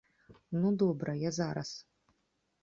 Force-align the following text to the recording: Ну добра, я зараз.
Ну 0.63 0.71
добра, 0.83 1.15
я 1.27 1.31
зараз. 1.39 1.75